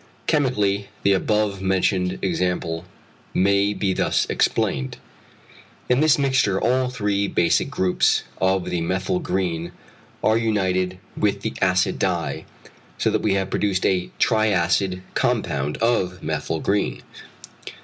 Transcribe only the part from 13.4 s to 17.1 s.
produced a triacid compound of methyl green.